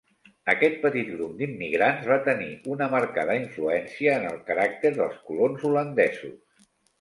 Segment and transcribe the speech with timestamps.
[0.51, 6.67] Aquest petit grup d'immigrants va tenir una marcada influència en el caràcter dels colons holandesos.